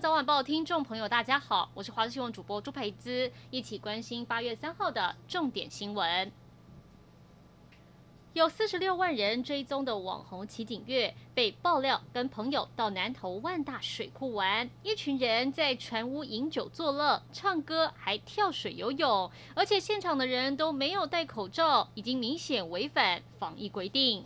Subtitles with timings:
[0.00, 6.32] 早晚报听众朋友，大家好，我是华视新闻主播朱培姿，一起关心八月三号的重点新闻。
[8.32, 24.24] 有四十六万人追踪的网红齐景月被爆料跟朋友到南投万大水库玩，一群人在船屋饮酒作乐、唱歌，还跳水游泳，而且现场的人都没有戴口罩，已经明显违反防疫规定。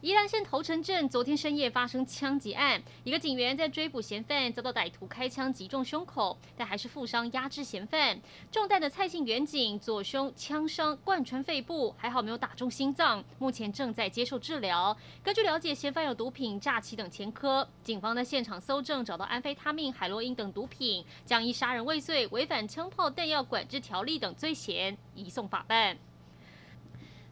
[0.00, 8.16] 宜兰县头城镇昨天深夜发生枪击案，一个警员在追捕嫌犯，遭到歹徒开枪击中胸口，但还是负伤压制嫌犯。
[8.48, 14.96] 中弹的蔡姓远警左胸枪伤贯穿肺部，还好没有打中心脏，目前正在接受治疗。
[15.20, 17.68] 根据了解，嫌犯有毒品、诈欺等前科。
[17.82, 25.98] 警方在现场搜证，找到安非他命、海洛因等毒品，将依杀人未遂、违反枪炮弹药管制条例等罪嫌移送法办。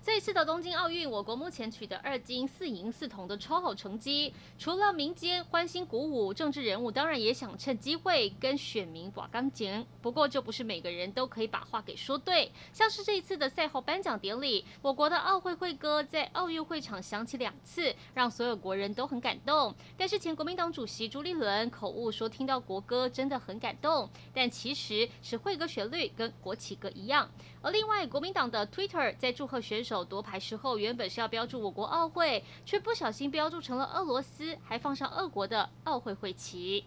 [0.06, 4.32] 这一次的东京奥运，我国目前取得二金四银四铜的超好成绩。
[4.56, 9.84] 除了民间欢欣鼓舞，政治人物当然也想趁机会跟选民拔感情。
[10.00, 12.52] 不过，就不是每个人都可以把话给说对。
[12.72, 19.74] 像是这一次的赛后颁奖典礼，我国的奥会会歌在奥运会场响起两次，让所有国人都很感动。
[19.96, 27.28] 但是前国民党主席朱立伦口误说听到国歌真的很感动，但其实是会歌旋律跟国旗歌一样。
[27.60, 29.95] 而另外，国民党的 Twitter 在祝贺选手。
[30.04, 36.84] 夺牌时候，原本是要标注我国奥会，却不小心标注成了俄罗斯，还放上俄国的奥会会旗。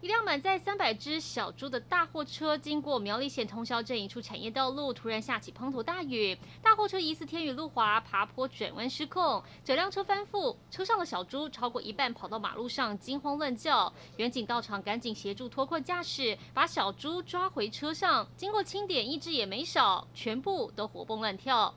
[0.00, 13.90] 一辆满载三百只小猪的大货车经过苗栗县通霄镇一处产业道路，突然下起滂沱大雨，大货车疑似天雨路滑，爬坡转弯失控，整辆车翻覆，车上的小猪超过一半跑到马路上，惊慌乱叫。
[14.18, 18.26] 远警到场，赶紧协助脱困驾驶，把小猪抓回车上。
[18.36, 21.74] 经过清点，一只也没少，全部都活蹦乱跳。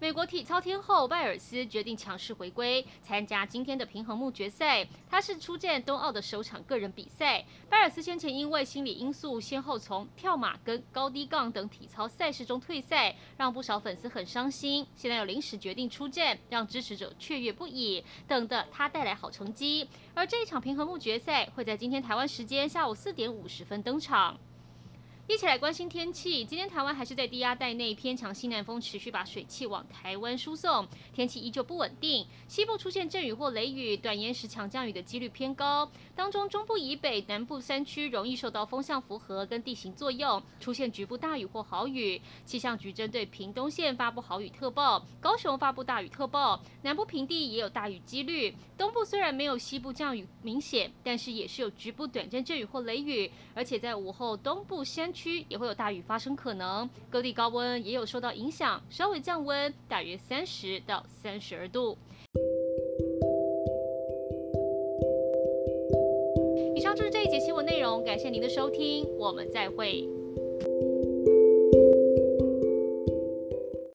[0.00, 4.88] 美国体操天后拜尔斯决定强势回归，参加今天的平衡木决赛。
[5.10, 7.44] 她是出战冬奥的首场个人比赛。
[7.68, 14.86] 拜尔斯先前因为心理因素，先后从跳马跟高低杠等体操赛事中退赛，让不少粉丝很伤心。
[14.96, 19.86] 现在又临时决定出战，让支持者雀跃不已，等着她带来好成绩。
[20.14, 24.38] 而这一场平衡木决赛会在今天台湾时间下午四点五十分登场。
[25.30, 26.44] 一起来关心天气。
[26.44, 32.26] 今天台湾还是在低压带内，偏强西南风持续把水汽往台湾输送，天气依旧不稳定。
[32.48, 35.88] 西部出现阵雨或雷雨，短延时强降雨的几率偏高。
[36.16, 42.20] 当中中部以北、南部山区容易受到风向符合跟地形作用，出现局部大雨或豪雨。
[42.44, 48.52] 气象局针对屏东县发布豪雨特报，高雄发布大雨特报，南部平地也有大雨几率。
[48.76, 55.19] 东部虽然没有西部降雨明显，但是也是有局部短暂阵雨或雷雨，而且在午后东部山区。
[55.20, 61.98] 区也会有大雨发生可能，各地高温也有受到影响，稍微降温，大约三十到三十二度。
[66.74, 70.08] 以上就是这一节新闻内容，感谢您的收听，我们再会。